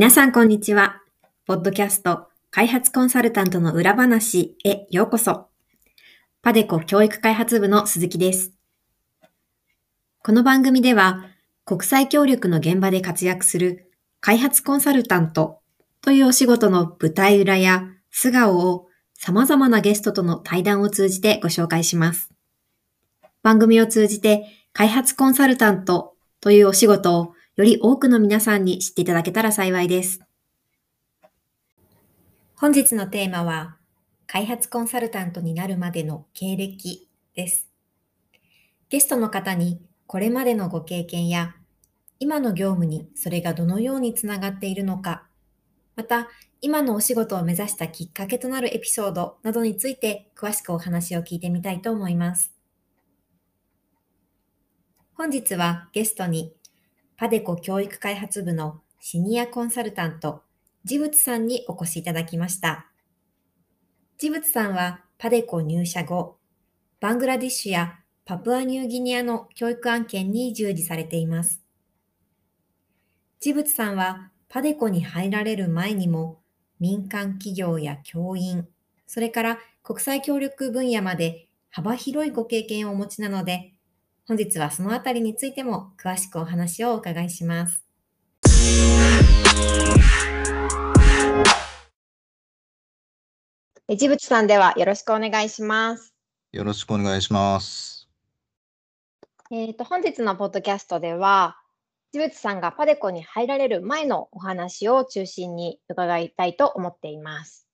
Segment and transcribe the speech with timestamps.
[0.00, 1.02] 皆さんこんにちは。
[1.44, 5.48] ポッドキャスト開発コンサルタントの裏話へようこそ。
[6.40, 8.50] パデコ教育開発部の鈴木です。
[10.22, 11.26] この番組では
[11.66, 13.92] 国際協力の現場で活躍する
[14.22, 15.60] 開発コンサルタント
[16.00, 22.30] というお仕事の舞台裏や素顔を様々なゲストとの対談を通じてご紹介します。
[23.42, 30.20] 番組を通じて開発コンサルタントというお仕事をより多くの皆さんに知っていただけたら幸いです。
[32.54, 33.76] 本日のテーマは
[34.26, 37.68] 開発コンサルタントになるまでの経歴です。
[38.88, 41.56] ゲストの方にこれまでのご経験や
[42.20, 45.26] 今の業務にそれがどのようにつながっているのか、
[45.96, 46.28] また
[46.60, 52.52] 今のお仕事を目指したきっかけとなるエピソードなどについて詳しくお話を聞いてみたいと思います。
[55.14, 56.54] 本日はゲストに
[57.20, 60.40] パデコ教育開発部のシニアコンサルタント、
[60.84, 62.86] ジブツさんにお越しいただきました。
[64.16, 66.38] ジブツさんはパデコ入社後、
[66.98, 71.62] バングラディッシュやパプアニューギニアの教育案件に従事されています。
[73.38, 76.40] ジブツさんはパデコに入られる前にも
[76.78, 78.66] 民間企業や教員、
[79.06, 83.74] それから国際協力分野まで幅広いご経験をお持ちなので、
[84.30, 87.84] 本日はそのあたりについても詳しくお話をお伺いします。
[93.88, 96.14] ジブツさんではよろしくお願いします。
[96.52, 98.08] よろしくお願いします。
[99.50, 101.56] えっ、と、本日のポッドキャストでは、
[102.12, 107.66] ジブツさんがパデコに入られる前のお話を中心に伺いたいと思っています。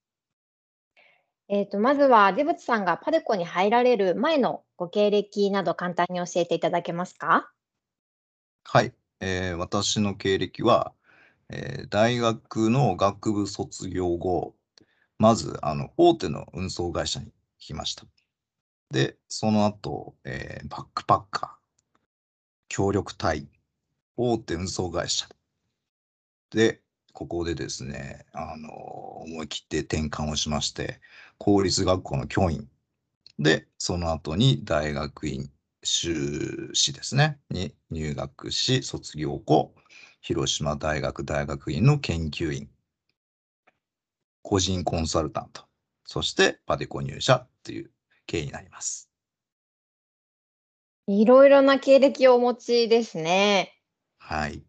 [1.49, 7.53] えっ、と、まずはジブツさんがパデコに入られる前のご経歴など簡単に教えていただけますか？
[8.65, 10.93] はい、えー私の経歴は、
[11.49, 14.57] えー大学の学部卒業後、
[15.19, 18.07] まずあの大手の運送会社に来ました。
[18.91, 21.51] で、その後、えーバックパッカー、
[22.69, 23.49] 協力隊、
[24.17, 25.29] 大手運送会社。
[26.51, 26.83] で、
[27.17, 31.01] ここでですね、あの思い切って転換をしまして、
[31.39, 32.69] 公立学校の教員。
[33.39, 35.51] で、その後に大学院、
[35.83, 39.75] 修士ですね、に入学し、卒業後、
[40.21, 42.69] 広島大学大学院の研究員、
[44.43, 45.63] 個人コンサルタント、
[46.05, 47.91] そしてパデコ入社という
[48.27, 49.11] 経緯になります。
[51.07, 53.73] いろいろな経歴をお持ちですね。
[54.19, 54.63] はい。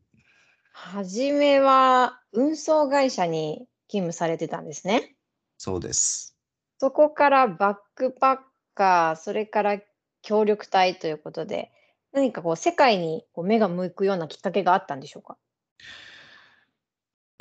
[0.80, 5.16] はじめは運送会社に勤務されてたんですね。
[5.58, 6.38] そうです。
[6.78, 8.38] そこからバックパッ
[8.76, 9.80] カー、それから
[10.22, 11.72] 協力隊ということで、
[12.14, 15.38] 何かこう世界にこう目が向くようなきっかけがあったんでしょうか？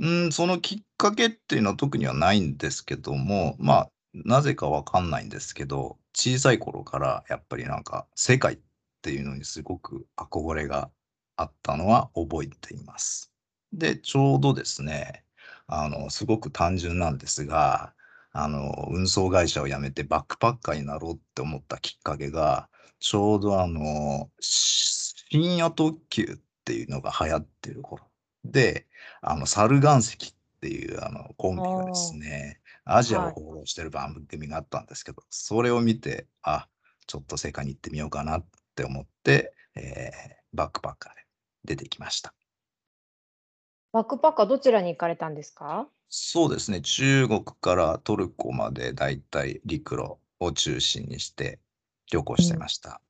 [0.03, 8.59] うん、そのきっかけっていうのは特にはないんですけども、まあ、なぜかわかんないんですけど、小さい頃からやっぱりなんか世界っ
[9.03, 10.91] ていうのにすごく憧れが
[11.37, 13.33] あったのは覚えています。
[13.73, 15.25] で、ちょうどですね、
[15.67, 17.95] あの、すごく単純なんですが、
[18.33, 26.27] あの、運送会社を辞めてバックパッカーになろうって思ったきっかけが、ちょうどあの、し深夜特急っ
[26.65, 28.05] ていうのが流行ってる頃
[28.45, 28.87] で、
[29.23, 36.69] あの、猿岩石っていうあのコンビがですね、アジアをはい放浪してる番組があったんですけど、それを見て、あ、
[37.07, 41.26] ちょっと世界に行ってみようかなって思って、えーバックパッカーで
[41.67, 42.33] 出てきました。
[43.93, 45.89] バックパッカーどちらに行かれたんですか？
[46.09, 51.59] そうですね、中国からトルコまでだいたい陸路を中心にして
[52.11, 53.01] 旅行してました。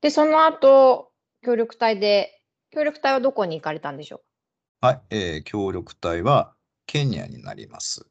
[0.00, 1.12] で、その後、
[1.42, 4.22] 協力隊で、協力隊はどこに行かれたんでしょ
[4.82, 4.86] う？
[4.86, 6.54] はい、えー協力隊は
[6.86, 8.06] ケニアになります。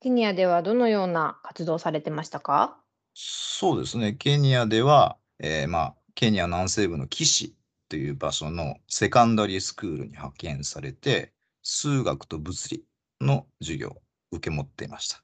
[0.00, 2.78] ケニアではどのような活動をされてましたか？
[3.14, 4.12] そうですね。
[4.12, 7.56] ケニアでは、えーまあ、ケニア南西部のキシ
[7.88, 11.32] という場所のセカンダリースクールに派遣されて、
[11.62, 12.84] 数学と物理
[13.20, 14.02] の授業を
[14.32, 15.22] 受け持っていました。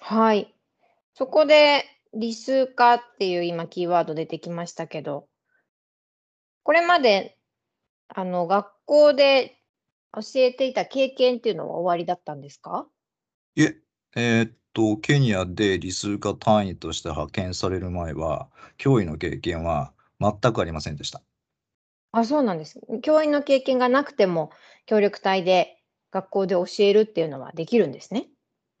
[0.00, 0.54] はい。
[1.14, 5.28] そこで理数化っていう今キーワード出てきましたけど、
[6.62, 7.38] これまで
[8.08, 9.58] あの、学校で
[10.12, 12.88] 教えていた経験っていうのは終わりだったんですか？
[13.54, 13.76] いえ、
[14.16, 21.22] えーっと、ケニアで理数科単位として派遣される前は、教員の経験は全くありませんでした。
[22.12, 22.78] あ、そうなんです。
[23.02, 24.50] 教員の経験がなくても、
[24.84, 28.28] 協力隊で学校で教えるっていうのはできるんですね。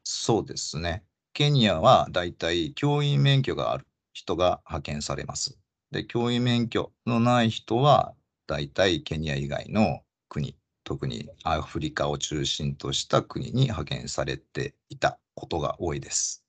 [0.04, 1.02] そうですね。
[1.32, 5.58] ケニアはだいたい教員免許がある人が派遣されます。
[5.92, 8.14] で、教員免許のない人は、
[8.46, 16.44] だいたいケニア以外の国、特にアフリカを中心とした国に派遣されていたことが多いです。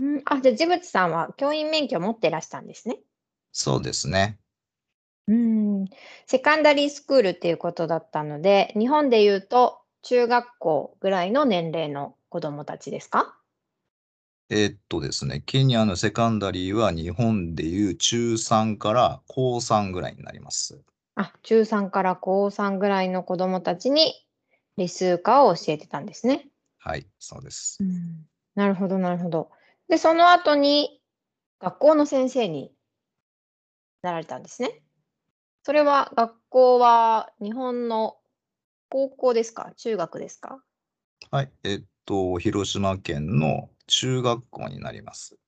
[0.00, 2.98] うん、あ、じゃあ、ジブツさんは教員免許を持ってらしたんですね。
[3.52, 4.40] そうですね。
[5.28, 5.84] うん、
[6.26, 13.38] セカンダリースクールっていうことだったので、日本で言うと中学校ぐらいの年齢の子どもたちですか？
[14.50, 20.80] えーっとですね、ケニアのセカンダリーは日本でいう中3から高3ぐらいになります。
[21.16, 24.14] あ、中3から高3ぐらいの子どもたちに
[24.76, 26.48] 理数科を教えてたんですね。
[26.78, 27.78] はい、そうです。
[28.54, 29.50] なるほど、なるほど。
[29.88, 31.02] で、その後に
[31.58, 32.70] 学校の先生に
[34.02, 34.82] なられたんですね。
[35.62, 38.18] それは学校は日本の
[38.90, 39.72] 高校ですか？
[39.76, 40.62] 中学ですか？
[41.30, 45.38] はい、えーっと、広島県の中学校になります。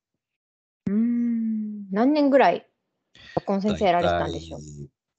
[0.86, 2.66] うーん、何年ぐらい
[3.36, 4.60] 学校の先生やられてたんでしょう？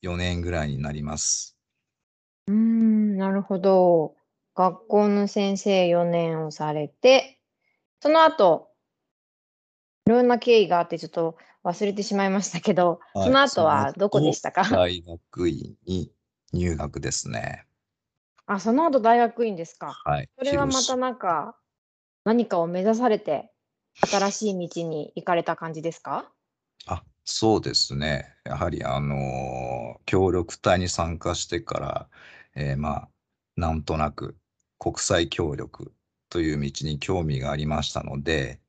[0.01, 1.57] 4年ぐらいになります。
[2.47, 4.15] うーん、なるほど。
[4.55, 7.39] 学校の先生4年をされて、
[8.01, 8.69] その後、
[10.05, 14.63] いろんな経緯があってちょっと忘れてしまいましたけど、はいその後はどこでしたか？
[14.63, 16.11] 大学院に
[16.53, 17.65] 入学ですね。
[18.47, 19.93] あ、その後大学院ですか。
[20.05, 20.29] はい。
[20.37, 21.55] それはまたなんか、
[22.23, 23.51] 何かを目指されて、
[24.01, 26.31] 新しい道に行かれた感じですか？
[26.87, 28.35] あ、そうですね。
[28.45, 32.09] やはり、あのー協力隊に参加してから、
[32.55, 33.09] えーまあ、
[33.55, 34.37] なんとなく
[34.79, 35.93] 国際協力
[36.29, 38.59] という道に興味がありましたので、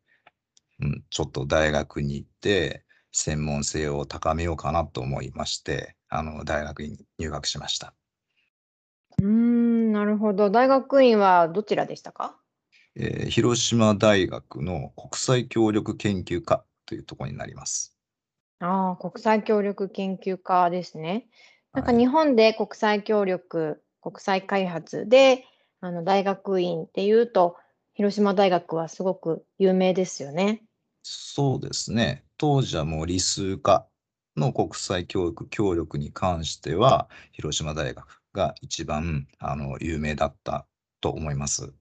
[0.81, 7.95] うん、ちょっと大学に行って、専門性を高めようかなと思いまして、あの、大学に入学しました。
[9.19, 10.51] うーん、なるほど。
[10.51, 12.37] 大学院はどちらでしたか？
[12.95, 18.00] えー広島大学の国際協力研究科というところになります。
[18.61, 21.29] ああ、国際協力研究科ですね。
[21.75, 25.45] なんかはい日本で国際協力、国際開発で、
[25.81, 27.57] あの大学院っていうと、
[27.95, 30.63] 広島大学はすごく有名ですよね。
[31.03, 32.25] そうですね。
[32.39, 33.87] 当時はもう理数科
[34.37, 40.67] の国際教育協力に関しては、広島大学が一番あの有名だった
[41.01, 41.73] と思います。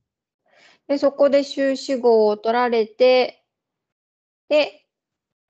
[0.87, 3.45] で、そこで修士号を取られて、
[4.49, 4.88] で、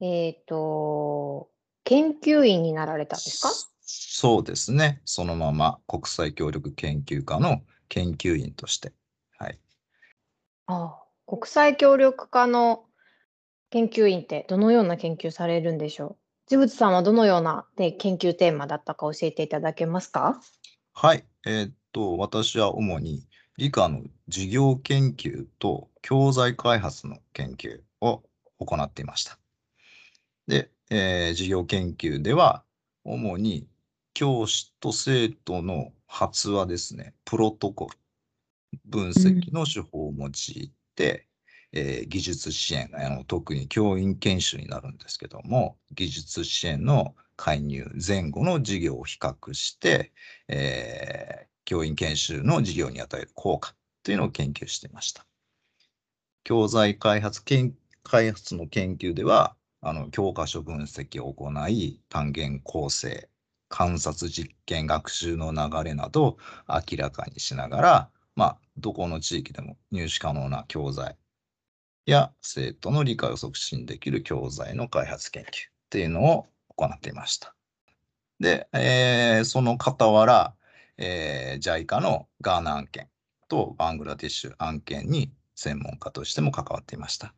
[0.02, 1.50] えっと、
[1.84, 3.50] 研究員になられたんですか？
[3.82, 5.02] そうですね。
[5.06, 8.94] そのまま国際協力研究科の研究員として。
[9.38, 9.60] はい。
[10.68, 12.86] ああ、国際協力科の
[13.72, 16.18] 研究員ってどのような研究されるんでしょう？
[16.48, 20.40] ジブツさんはどのような、ね、研究テーマだったか教えていただけますか？
[20.94, 21.26] はい。
[21.48, 28.22] えーっと、私は主に理科の授業研究と教材開発の研究を
[28.60, 29.39] 行っていました。
[30.50, 32.66] で、えー授業研究では、
[33.06, 33.70] 主に
[34.14, 37.98] 教師と生徒の発話ですね、プロトコル、
[38.86, 41.28] 分析の手法を用いて、
[41.74, 50.14] えー技術支援あの、特に教員研修になるんですけども、技術支援の介入前後の授業を比較して、
[50.50, 55.28] えー教員研修の授業に与える効果というのを研究していました。
[56.44, 63.30] 教材開発研開発の研究では、あの教科書分析を行い、単元構成、
[63.70, 71.18] 観察実験、学習の流れなど明らかにしながら、まあ、どこの地域でも入手可能な教材
[72.06, 75.50] や生徒の理解を促進できる教材の開発研究っ
[75.90, 77.56] ていうのを行っていました。
[78.40, 80.56] で、えーその傍ら、
[80.98, 83.10] えー JICA のガーナ案件
[83.48, 87.34] とバングラディッシュ案件に専門家としても関わっていました。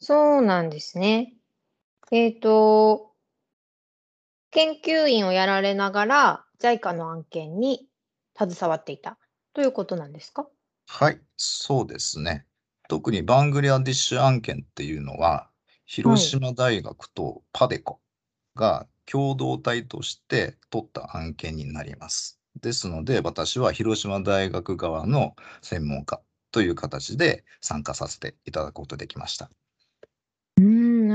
[0.00, 1.34] そうなんですね。
[2.10, 3.12] えっと、
[4.50, 7.86] 研究員をやられながら JICA の案件に
[8.36, 9.18] 携わっていた
[9.52, 10.48] ということなんですか？
[10.88, 12.46] はい、そうですね。
[12.88, 15.48] 特にバングラディッシュ案件っていうのは、
[15.86, 18.00] 広島大学とパデコ
[18.56, 22.40] が共同体として取った案件になります。
[22.60, 29.50] ですので、私は広島大学側の専門家という形で参加させていただくことできました。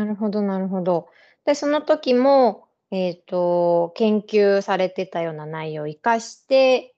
[0.06, 1.10] なるほど、なるほど。
[1.46, 6.94] で、その時も、えっ、と、研究されてたような内容を生かして、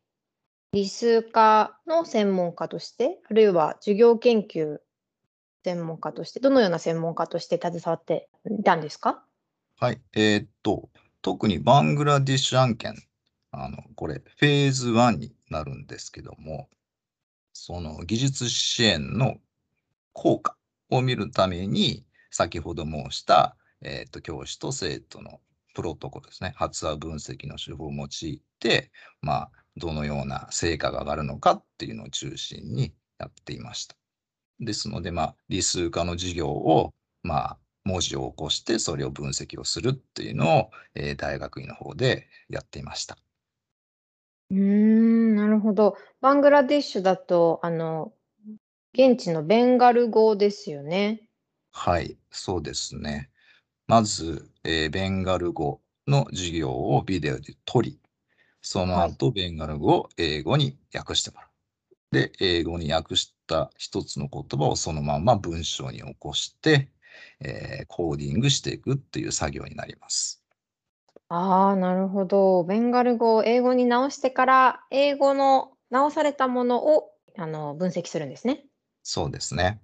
[0.74, 4.80] 理数科の専門家として、あるいは授業研究
[5.64, 9.24] 専門家として、どのような専門家として携わっていたんですか？
[9.80, 10.02] はい。
[10.14, 10.90] えーっと、
[11.22, 12.96] 特にバングラディッシュ案件、
[13.52, 16.68] あの、これ、フェーズ1になるんですけども、
[17.54, 19.38] その技術支援の
[20.14, 20.58] 効果
[20.90, 22.04] を見るために、
[22.38, 25.42] 先ほど申した、えーっと、教師と生徒の
[25.74, 28.92] プロトコルですね、発話分析の手法を用いて、
[29.24, 33.96] まあ、どのような成果が上がるのかっていうのを中心にやっていました。
[34.60, 43.18] ですので、まあ、理数科の授業を、まあ、文字を起こして、それを分析をするっていうのを、えー大学院の方でやっていました。
[44.52, 45.98] うん、なるほど。
[46.22, 48.14] バングラディッシュだと、あの、
[48.94, 51.27] 現地のベンガル語ですよね。
[51.80, 53.30] はい、そうですね。
[53.88, 58.00] まず、えーベンガル語の授業をビデオで撮り、
[58.62, 61.52] そのはい後、ベンガル語を英語に訳してもらう。
[62.16, 66.92] で、英語に訳した一つの言葉をそのまま文章に起こして、
[67.42, 70.44] えーコーディングしていくっていう作業になります。
[71.30, 72.64] ああ、なるほど。
[72.66, 78.66] ベンガル語を英語に直してから、英語の直されたものをあの分析するんですね。
[79.02, 79.82] そうですね。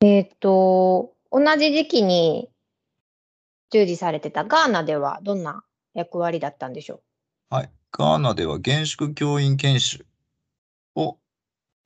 [0.00, 2.48] えっと、同じ時期に
[3.70, 5.62] 従事されてたガーナではどんな
[5.94, 7.02] 役割だったんでしょ
[7.50, 7.54] う？
[7.54, 7.70] はい。
[7.92, 10.06] ガーナでは現縮教員研修
[10.94, 11.18] を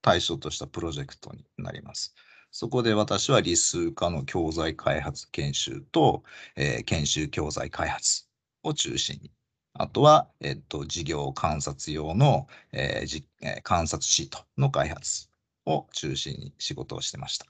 [0.01, 2.15] 対象としたプロジェクトになります。
[2.51, 6.23] そこで私は理数科の教材開発研修と、
[6.57, 8.27] えー研修教材開発
[8.63, 9.31] を中心に、
[9.75, 15.29] あとは、えっと、事業観察用の、えーじえー観察シートの開発
[15.67, 17.47] を中心に仕事をしてました。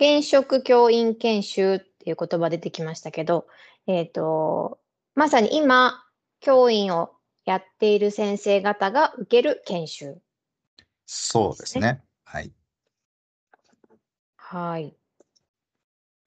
[0.00, 3.46] 現職教員研修っていう言葉出てきましたけど、
[3.86, 4.78] えっと、
[5.14, 6.04] まさに今、
[6.40, 7.12] 教員を
[7.44, 10.18] やっている先生方が受ける研修。
[11.06, 12.02] そうですね。
[12.24, 12.52] はい。
[14.36, 14.96] はい。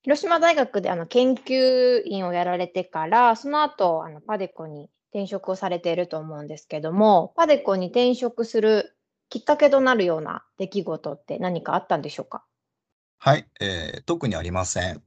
[0.04, 8.96] 広島大学であの研究員をやられてから、その後あのパデコに転職をされていると思うんですけども、パデコに転職する
[9.30, 12.46] きっかけとなるような出来事って何かあったんでしょうか？
[13.26, 15.02] はい、えー特にありません。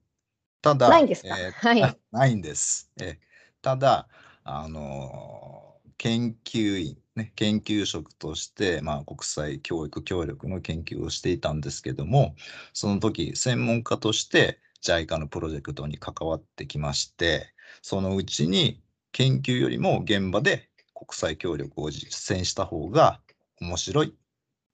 [0.61, 1.39] ただ、ないんですか？
[1.39, 2.91] えー はいあ ないんです。
[3.01, 3.17] えー
[3.63, 4.09] ただ、
[4.43, 12.35] あのー研究員、ね、研究職として、まあ、国際教育協力の研究をしていたんですけども、
[12.73, 18.83] その時、専門家として JICA のプロジェクトに関わってきまして、そのうちに
[19.13, 23.21] 研究よりも現場で国際協力を実践した方が
[23.61, 24.11] 面白いっ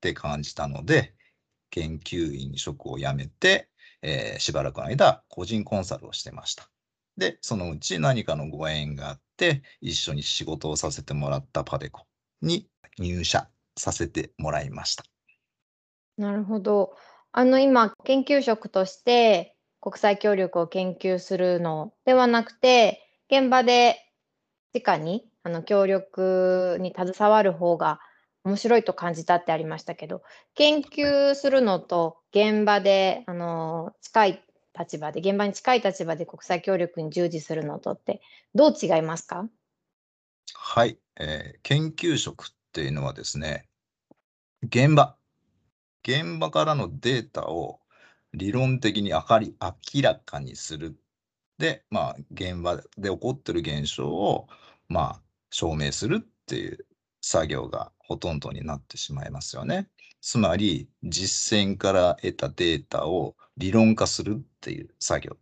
[0.00, 1.14] て感じたので、
[1.74, 3.68] 研究員職を辞めて、
[4.00, 6.70] えーしばらくの間、個人コンサルをしてました。
[7.16, 12.06] で、そのうち何かのご縁があって、一緒に仕事をさせてもらったパデコ
[12.42, 15.04] に入社させてもらいました。
[16.16, 16.94] なるほど。
[17.32, 23.96] あの今、研究職として国際協力を研究するのではなくて、現場で
[24.72, 27.98] 直にあの協力に携わる方が
[28.44, 30.22] 面白いと感じたってありましたけど、
[30.54, 34.44] 研究するのと現場であの近い
[34.78, 38.20] 立場で、現場に近い立場で国際協力に従事するのとって
[38.54, 39.48] どう違いますか？
[40.54, 43.68] はい、えー研究職っていうのはですね、
[44.62, 45.16] 現場、
[46.02, 47.80] 現場からのデータを
[48.32, 50.98] 理論的に明かり明らかにする。
[51.56, 54.48] で、まあ、現場で起こってる現象を、
[54.88, 56.84] まあ、証明するっていう
[57.26, 59.88] 作業がほとんどになってしまいますよね。
[60.20, 65.36] つまり、実践から得たデータを理論化するっていう作業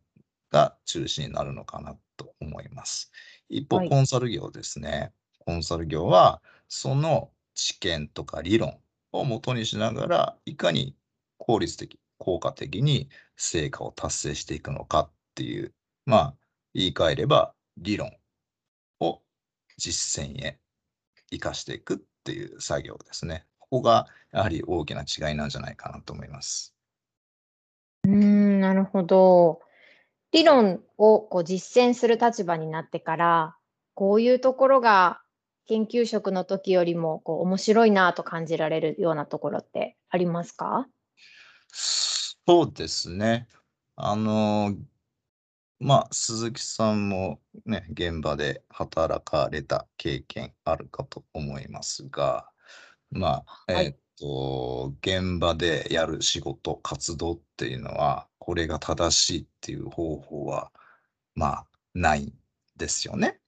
[0.53, 3.11] が中心になるのかなと思います。
[3.49, 5.13] 一方、はいコンサル業ですね。
[5.41, 8.79] コンサル業は、その知見とか理論
[9.11, 10.95] を元にしながら、いかに
[11.37, 15.75] 効率的、効果的に成果を達成していくのかっていう、
[16.07, 16.35] まあ、
[16.75, 18.13] 言い換えれば、理論
[19.01, 19.21] を
[19.79, 20.62] 実践へ
[21.33, 23.47] 生かしていくっていう作業ですね。
[23.59, 26.75] ここがやはり大きな違いなんじゃないかなと思います。
[28.05, 29.63] うーん、なるほど。
[30.31, 33.57] 理論をこう実践する立場になってから、
[33.95, 35.21] こういうところが
[35.67, 40.87] 研究職の時よりもこう面白いなと感じられるようなところってありますか？
[41.69, 43.47] そうですね。
[43.97, 44.75] あの、
[45.83, 52.49] まあ、鈴木さんもね、現場で働かれた経験あるかと思いますが、
[53.11, 60.71] まあ、はいえっと、現場でやる仕事、活動っていうのは、これが正しいっていう方法は、
[61.35, 62.33] まあ、ないん
[62.77, 63.41] ですよね。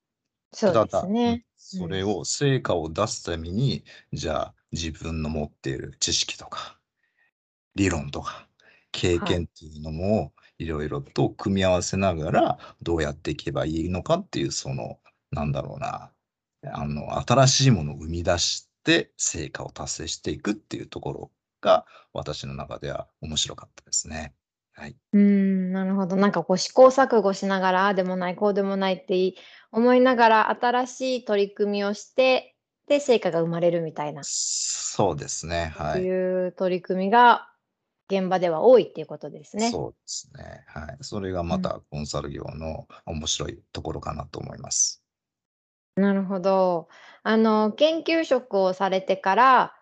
[0.52, 1.44] そうですね。
[1.56, 6.80] それを成果を出すために、じゃあ自分の持っている知識とか
[7.76, 8.48] 理論とか
[8.92, 14.98] 経験っていうのもいろいろと組み合わせながらどうやっていけばいいのかっていうその
[15.30, 16.10] なんだろうな
[16.72, 21.30] あの新しいものを生み出して成果を達成していくっていうところ
[21.60, 24.34] が私の中では面白かったですね。
[24.76, 24.96] はい。
[25.12, 26.16] うん、なるほど。
[26.16, 29.34] なんかこう試行錯誤しながら、ああでもない、こうでもないって
[29.70, 32.56] 思いながら、新しい取り組みをして、
[32.88, 34.22] で、成果が生まれるみたいな。
[34.24, 35.72] そうですね。
[35.76, 36.02] はい。
[36.02, 37.48] いう取り組みが
[38.10, 39.70] 現場では多いっていうことですね。
[39.70, 40.64] そうですね。
[40.66, 40.96] はい。
[41.00, 45.02] それがまたコンサル業の面白いところかなと思います。
[45.96, 46.88] なるほど。
[47.22, 49.74] あの、研究職をされてから、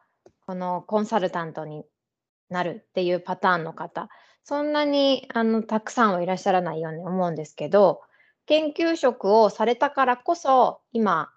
[0.47, 1.85] このコンサルタントに
[2.51, 4.09] なるっていうパターンの方、
[4.45, 8.03] そんなにあのたくさんはいらっしゃらないように思うんですけど、
[8.47, 11.33] 研究職をされたからこそ、今、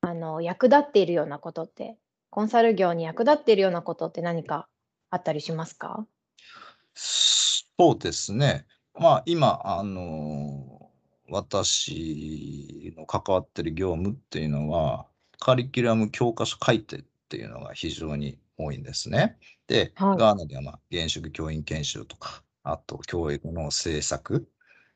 [0.00, 1.96] あの役立っているようなことって、
[2.30, 4.68] コンサル業に役立っているようなことって何か
[5.10, 6.06] あったりしますか？
[6.96, 8.66] そうですね。
[8.98, 10.90] まあ、今、あの、
[11.28, 15.06] 私の関わってる業務っていうのは、
[15.38, 19.38] カリキュラム教科書改定っていうのが非常に多いんですね。
[19.66, 24.48] で、はい、ガーナでは、まあ、現職教員研修とか、あと教育の政策、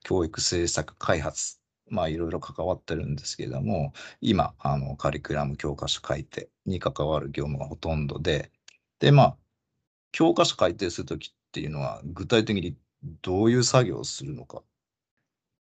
[0.02, 8.50] 教育政策開発、まあいろいろ関わってるんですけれども、今、あのカリキュラム教科書改定に関わる業務がほとんどで、
[9.00, 9.36] で、まあ、
[10.12, 12.76] 教科書改定するときっていうのは、具体的に
[13.22, 14.62] どういう作業をするのか。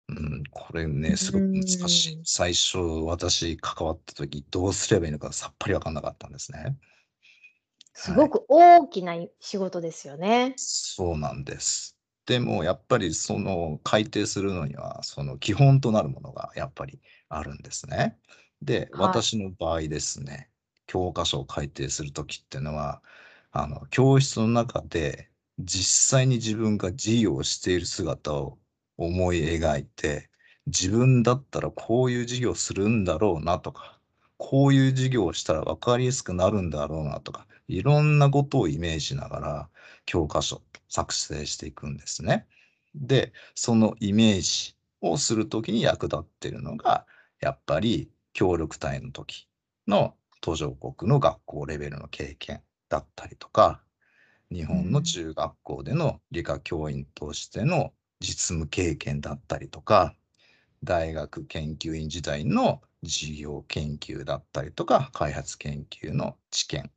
[0.09, 2.21] うん、これね、すごく難しい。
[2.25, 6.77] 最初、私関わったとき、どうすればいいのかさっぱり分かんなかったんですね。
[7.95, 10.55] すごく大きな仕事ですよね。
[10.57, 11.97] そうなんです。
[12.27, 18.17] でもやっぱりその改定するのにはその基本となるものがやっぱりあるんですね。
[18.63, 20.51] で、はい、私の場合ですね、
[20.87, 23.03] 教科書を改定するときっていうのは、
[23.51, 28.59] あの教室の中で実際に自分が授業をしている姿を
[28.97, 30.31] 思い描いて、
[30.67, 33.99] 自分だったらこういう授業するんだろうなとか、
[34.39, 39.69] こういう授業をしたら分かりやすくなるんだろうなとか、いろんなことをイメージしながら
[40.05, 42.47] 教科書作成していくんですね。
[42.95, 47.07] で、そのイメージをするときに役立っているのが、
[47.41, 49.49] やっぱり協力隊の時
[49.87, 53.81] の途上国の学校レベルの経験だったりとか、
[54.53, 60.15] 日本の中学校での理科教員としての実務経験だったりとか、
[60.85, 66.91] 大学研究員時代の事業研究だったりとか、開発研究の知見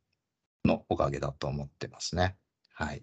[0.64, 2.36] のおかげだと思ってますね。
[2.72, 3.02] はい。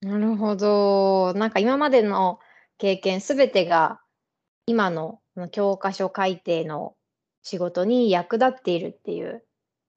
[0.00, 1.34] なるほど。
[1.34, 2.38] なんか今までの
[2.78, 4.00] 経験すべてが
[4.66, 6.94] 今の教科書改定の
[7.42, 9.44] 仕事に役立っているっていう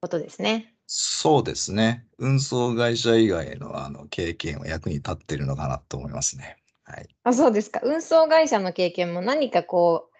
[0.01, 0.75] ことですね。
[0.91, 2.07] そうですね。
[2.17, 6.57] 運送会社以外のあの経験は役に立っているのかなと思いますね。
[6.83, 7.15] はい。
[7.23, 7.79] あ、そうですか。
[7.83, 10.15] 運送会社の経験も何かこう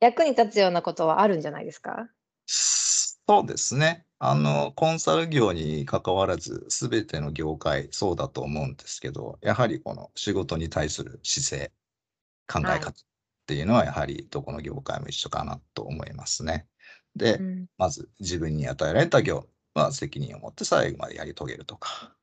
[0.00, 2.10] 役に立つようなことはあるんじゃないですか？
[2.46, 4.06] そうですね。
[4.18, 11.72] あの、コンサル業に関わらず、すべての業界、そうだと思うんですけど、やはりこの仕事に対する姿勢、
[12.48, 13.04] 考え方っ
[13.46, 16.68] ていうのは、やはりどこの業界も一緒かなと思いますね。
[17.16, 22.14] で、うん、まず自分に与えられた業は責任を持って最後までやり遂げるとか、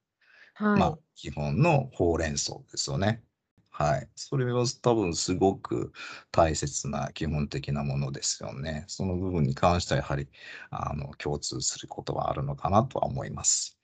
[0.55, 3.23] はい、まあ、基本のほうれん草ですよね。
[3.71, 4.09] はい。
[4.15, 5.93] それは多分すごく
[6.31, 8.85] 大切な基本的なものですよね。
[8.87, 10.27] その部分に関してはやはり
[10.71, 13.77] あの共通することはあるのかなとは思います。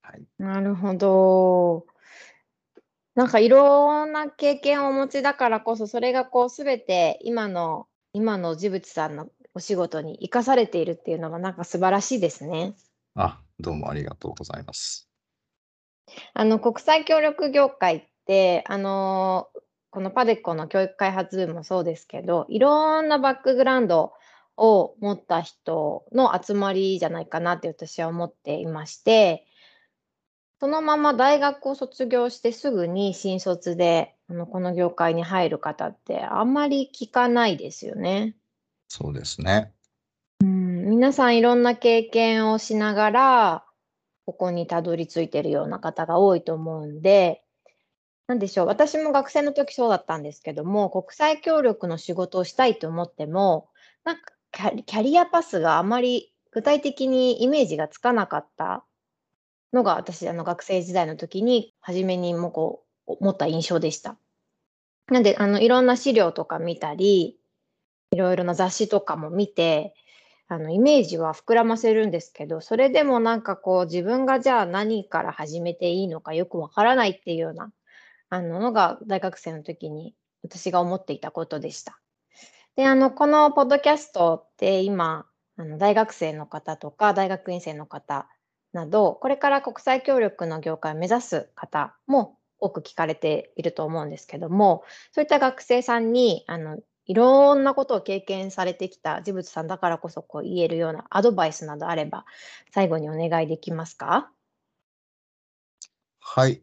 [0.00, 0.22] はい。
[0.38, 1.86] なるほど。
[3.14, 12.74] なんかいろんな経験をお持ちだからこそ、それがこうすべて今の今のジブチさんのお仕事に生かされているっていうのがなんか素晴らしいですね。
[13.14, 15.08] あ、どうもありがとうございます。
[16.34, 18.08] あの国際協力業界、
[18.66, 19.48] あの
[19.90, 24.12] このパデコの教育開発部もそうですけど、いろんなバックグラウンド
[24.56, 29.46] を持った人の集まりじゃないかなって私は思っていまして、
[30.60, 38.36] そのまま大学を卒業してすぐに新卒であのこの業界に入る方ってあんまり聞かないですよね。
[38.94, 39.72] そうですね。
[40.42, 43.64] うん、皆さんいろんな経験をしながら
[44.26, 47.42] ここにたどり着いてるような方が多いと思うんで、
[48.26, 53.70] なんでしょう、私も学生の時そうだったんですけども、国際協力の仕事をしたいと思っても、
[54.04, 58.84] なんかキャリアパスがあまり具体的にイメージがつかなかった
[59.72, 64.18] のが、私、あの学生時代の時に初めにもこう持った印象でした。
[65.06, 67.38] なんで、あのいろんな資料とか見たり、
[68.12, 69.94] いろいろな雑誌とかも見て、
[70.48, 77.72] あのイメージは膨らませるんですけど、それでもなんかこう自分がじゃあ何から始めていいのかよくわからないっていうような
[78.28, 81.98] あののが大学生の時に私が思っていたことでした。
[82.76, 88.28] で、あのこのポッドキャストって今あの大学生の方とか大学院生の方
[88.74, 102.24] など、これから国際協力の業界を目指す方も多く聞かれていると思うんですけども、そういった学生さんにあのいろんなことを経験されてきたジブツさんだからこそこう言えるようなアドバイスなどあれば、
[102.72, 104.30] 最後にお願いできますか？
[106.20, 106.62] はい。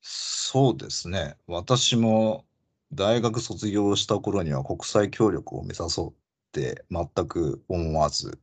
[0.00, 1.36] そうですね。
[1.46, 2.44] 私も
[2.92, 6.14] 大学卒業した頃には国際協力を目指そうっ
[6.52, 8.40] て全く思わず、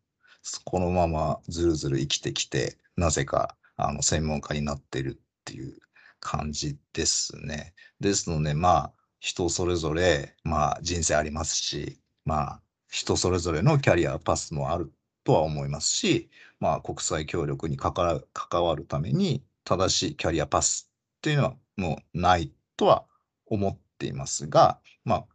[0.63, 5.77] このままずるずる生きてきて、なぜかあの専門家になってるっていう
[6.19, 7.73] 感じですね。
[7.99, 8.93] ですので、まあ、
[9.25, 12.61] 人それぞれ、まあ、人生ありますし、まあ、
[12.91, 23.05] 人それぞれのキャリアパスもあるとは思いますし、まあ、国際協力に関わる関わるために正しいキャリアパスっていうのはもうないとは
[23.47, 25.25] 思っていますが、まあ、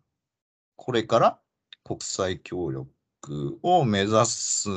[0.77, 1.41] これから
[1.83, 4.69] 国際協力を目指す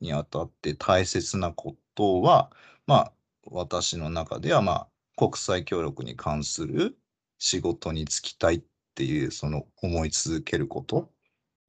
[0.00, 2.50] にあたって大切なことは、
[2.86, 3.12] まあ、
[3.44, 6.96] 私の中では、まあ、国際協力に関する
[7.42, 8.62] 仕事に就きたいっ
[8.94, 11.10] ていう、その思い続けること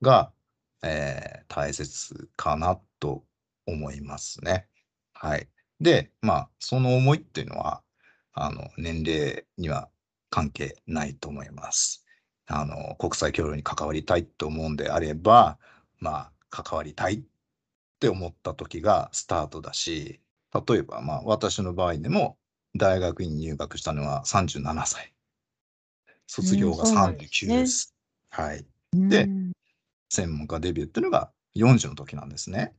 [0.01, 0.31] が、
[0.83, 3.23] えー大切かなと
[3.67, 4.67] 思いますね。
[5.13, 5.47] はい。
[5.79, 7.83] で、まあ、その思いっていうのは、
[8.33, 9.89] あの、年齢には
[10.31, 12.05] 関係ないと思います。
[12.47, 15.59] あの、国際協力に関わりたいと思うんであれば、
[15.99, 17.23] まあ、関わりたいっ
[17.99, 20.21] て思った時がスタートだし、
[20.67, 22.37] 例えば、まあ、私の場合でも、
[22.75, 25.12] 大学院に入学したのは37歳。
[26.27, 27.95] 卒業がうんそうなんです39ねです。
[28.29, 28.65] はい。
[28.93, 29.51] でうん
[30.09, 32.75] 専門家デビューっていうのが40の時なんですね。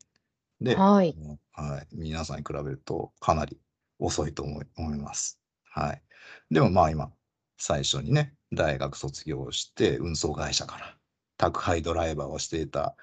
[0.61, 1.17] で、はい。
[1.53, 3.59] はい、皆さんに比べるとかなり
[3.99, 5.41] 遅いと思い思います。
[5.65, 6.03] はい。
[6.51, 7.11] でもまあ今、
[7.59, 10.97] 最初にね、大学卒業して運送会社から
[11.37, 12.95] 宅配ドライバーをしていた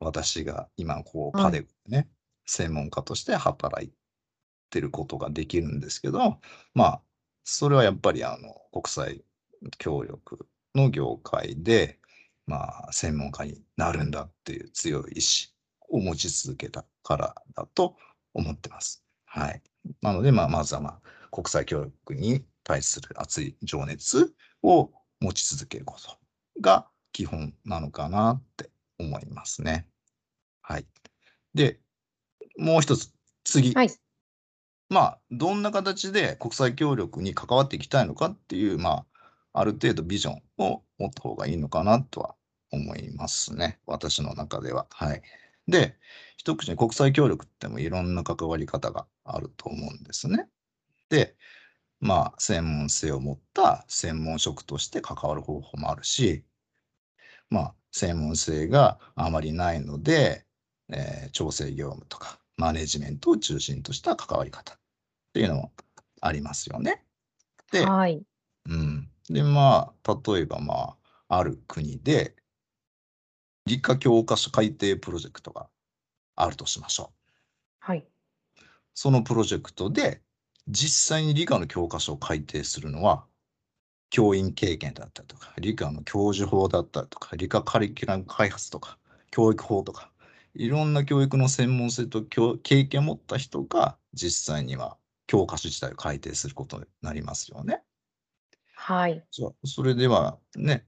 [0.00, 2.08] 私が今こうはいパデコでね、
[2.46, 3.92] 専門家として働い
[4.70, 6.40] てることができるんですけど、
[6.74, 7.02] まあ、
[7.44, 9.22] それはやっぱりあの国際
[9.78, 11.98] 協力の業界で、
[12.46, 15.54] まあ、専門家になるんだっていう強い意志
[15.88, 17.96] を持ち続けたからだと
[18.34, 19.04] 思ってます。
[19.24, 19.62] はい。
[20.02, 24.90] なので、まあ、まずは、まあ、国際協力に対する熱い情熱を
[25.20, 26.18] 持ち続けること
[26.60, 29.88] が基本なのかなって思いますね。
[30.62, 30.86] はい。
[31.54, 31.80] で、
[32.58, 33.12] もう一つ、
[33.44, 33.72] 次。
[33.72, 33.90] はい。
[34.88, 39.06] まあ、どんな形で国際協力に関わっていきたいのかっていう、まあ、
[39.58, 42.34] ある程度ビジョンを持った方がいいのかなとは
[42.70, 43.80] 思いますね。
[43.86, 44.86] 私の中では。
[44.90, 45.22] はい。
[45.66, 45.96] で、
[46.36, 50.46] 一口に国際協力ってもいろんな関わり方があると思うんですね。
[51.08, 51.36] で、
[52.00, 56.44] まあ、専門性を持った専門職として関わる方法もあるし、
[57.48, 60.44] まあ、専門性があまりないので、
[60.90, 64.78] えー調整業務とかマネジメントを中心とした関わり方っ
[65.32, 65.72] ていうのも
[66.20, 67.04] ありますよね。
[67.72, 68.22] で、はい。
[68.68, 69.10] うん。
[69.30, 70.96] で、まあ、例えば、ま
[71.28, 72.36] あ、ある国で、
[73.66, 75.68] 理科教科書改訂プロジェクトが
[76.36, 77.16] あるとしましょう。
[77.80, 78.06] はい。
[78.94, 80.22] そのプロジェクトで、
[80.68, 83.26] 実際に理科の教科書を改訂するのは、
[84.10, 88.98] 教員経験だったりとか、理科の教授法だったりとか、理科カリキュラム開発とか、
[89.30, 90.12] 教育法とか、
[90.54, 97.82] いろんな教育の専門性と教経験を持った人が、実際には教科書自体を改訂することになりますよね。
[98.88, 99.26] はい。
[99.32, 100.86] じゃ、それではね、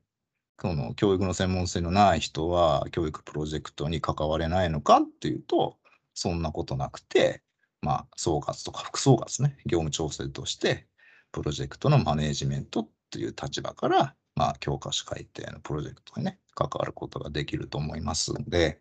[0.56, 5.78] この教育の専門性のない人は教育プロジェクトに関われないのかっていうと、
[6.14, 7.42] そんなことなくて、
[7.82, 10.86] まあ、総括とか副総括ね、業務調整として、
[11.32, 18.80] プロジェクトのマネージメントっていう立場から、まあ、教科書改訂のプロジェクトにね、関わることができると思いますので、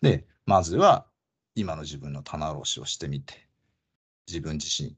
[0.00, 1.06] で、まずは
[1.54, 3.46] 今の自分の棚卸しをしてみて、
[4.26, 4.96] 自分自身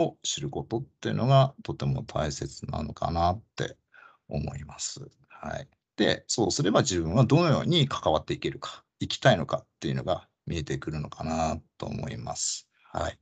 [0.00, 3.76] を知ることっていうのがとても大切なのかなって
[4.28, 5.00] 思います。
[5.28, 5.68] はい。
[5.96, 12.68] で、そうすれば自分はどのように関わっていけるか、生きたいのかっていうのが見えてくるのかなと思います。
[12.92, 13.18] はい。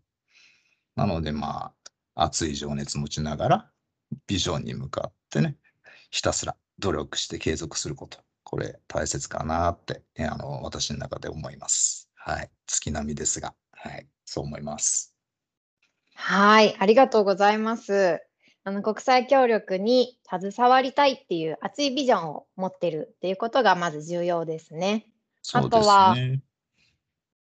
[0.96, 1.72] なので、ま
[2.14, 3.72] あ、熱い情熱持ちながら、
[4.26, 5.56] ビジョンに向かってね、
[6.10, 8.18] ひたすら努力して継続すること。
[8.42, 12.08] これ大切かなって、ねあの、私の中で思います。
[12.14, 12.50] はい。
[12.66, 14.08] 月並みですが、はい。
[14.24, 15.17] そう思います。
[16.20, 16.76] はい。
[16.78, 18.20] ありがとうございます。
[18.64, 25.06] あの国際協力に携わりたいっていう熱いビジョンを持ってるっていうことがまず重要ですね。
[25.42, 26.42] そうですはね。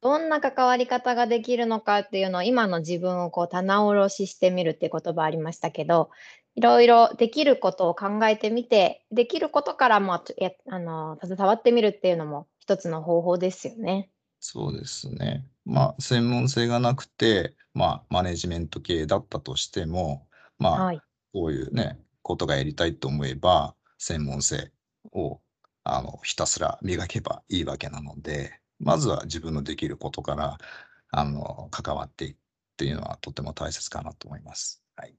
[0.01, 6.11] どんな関わり方ができるのかっていうのを今の自分をこう棚卸ししてみるって言葉ありましたけど
[6.55, 14.11] いろいろできることを考えてみてできることからもやあの携わってみるっていうのも一つの方法ですよね。
[14.41, 15.47] そうですね。
[15.65, 20.27] まあ、専門性がなくて、まあ、マネジメント系だったとしても、
[20.59, 21.01] まあ、はい、
[21.33, 24.73] こういうね、ことがやりたいと思えば、専門性
[25.13, 25.41] を
[25.85, 30.59] あのひたすら磨けばいいわけなので、まずは自分のできることから
[31.11, 32.41] あの関わっていくっ
[32.79, 34.83] ていうのはとても大切かなと思います。
[34.95, 35.15] はい。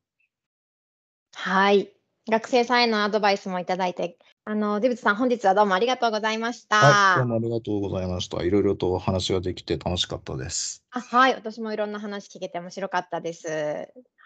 [1.33, 1.91] はい。
[2.29, 4.17] 学生さんへのアドバイスもいただいて、
[4.49, 6.77] あの、デブツさん、本日はどうもありがとうございました。
[6.77, 8.41] はい、どうもありがとうございました。
[8.41, 10.83] いろいろとお話ができて楽しかったです。
[10.89, 13.47] あはい、私もいろんな話聞けて面白かったです。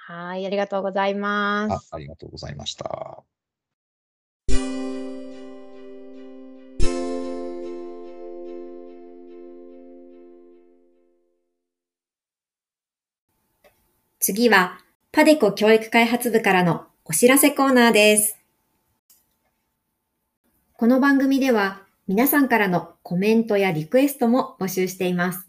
[0.07, 1.89] はい、ありがとうございます。
[1.91, 3.23] あありがとうございました。
[14.21, 14.79] 次は、
[15.12, 18.42] パデコ教育開発部からのお知らせコーナーです。
[20.84, 25.48] この番組では皆さんからのコメントやリクエストも募集しています。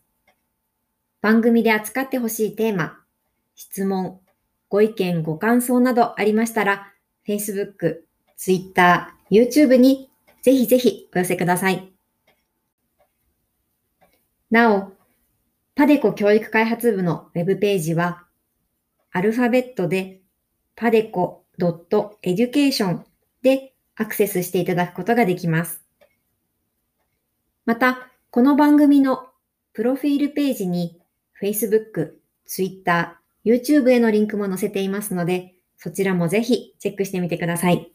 [1.23, 3.01] 番組で扱ってほしいテーマ、
[3.57, 4.21] 質問、
[4.69, 6.93] ご意見、ご感想などありましたら、
[7.27, 8.03] Facebook、
[8.37, 10.09] Twitter、YouTube に
[10.43, 11.93] ぜひぜひお寄せください。
[14.53, 14.93] なお、
[15.75, 18.23] パデコ教育開発部のウェブページは、
[19.11, 20.21] アルファベットで
[20.77, 23.01] padeco.education
[23.43, 25.83] でアクセスしていただくことができます。
[27.65, 29.29] また、この番組の
[29.73, 31.01] プロフィールページに
[31.41, 37.93] Facebook、Twitter、YouTube へのリンクも載せていますので、そちらもぜひチェックしてみてください。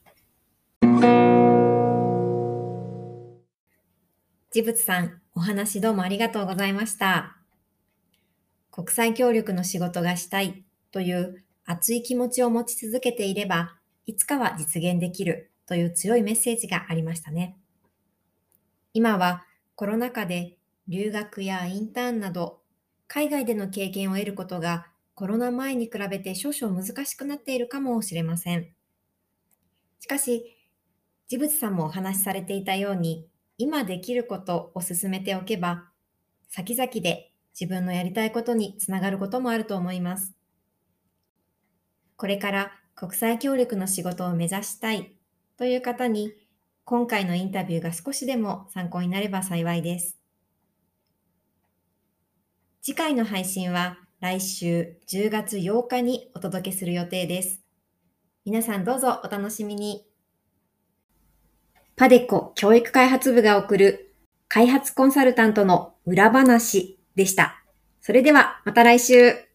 [4.52, 7.38] ジブツさん、お話どうもありがとうございました。
[8.72, 17.56] 国際協力の仕事がしたいという熱い気持ちを持ち続けていれば、いつかは実現できるという強いメッセージがありましたね。
[18.92, 22.62] 今はコロナ禍で留学やインターンなど
[23.08, 28.70] 海外での経験を得ることがコロナ前に比べて少々難しくなっているかもしれません。
[30.00, 30.58] しかし、
[31.28, 33.28] ジブチさんもお話しされていたように、
[33.60, 35.90] 今できることを進めておけば、
[36.48, 40.34] 先々で自分のやりたいことにつながることもあると思います。
[42.16, 45.19] これから国際協力の仕事を目指したい
[45.60, 46.32] という方に、
[46.86, 50.18] 今回のインタビューが少しでも参考になれば幸いです。
[52.82, 57.62] 次回の配信は来週10月8日にお届けする予定です。
[58.46, 60.08] 皆さんどうぞお楽しみに。
[61.98, 64.16] パデコ教育開発部が送る
[64.48, 67.62] 開発コンサルタントの裏話でした。
[68.00, 69.49] それではまた来週。